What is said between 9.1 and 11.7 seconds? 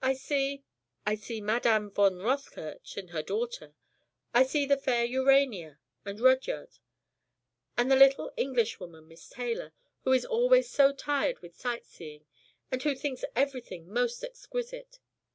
Taylor, who is always so tired with